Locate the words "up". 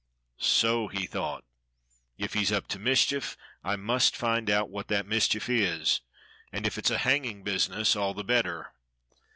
2.51-2.67